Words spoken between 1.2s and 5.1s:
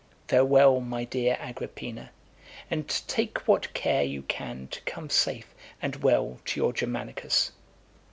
Agrippina, and take what care you can to (256) come